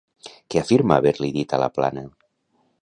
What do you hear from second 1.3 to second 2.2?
dit a Laplana?